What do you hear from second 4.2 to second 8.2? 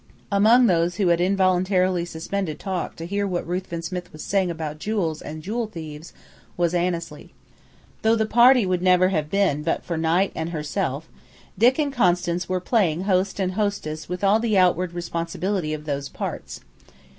saying about jewels and jewel thieves was Annesley. Though